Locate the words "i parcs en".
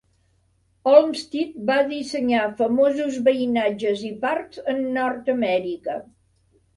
4.07-4.81